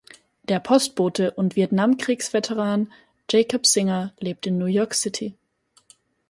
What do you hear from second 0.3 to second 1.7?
Der Postbote und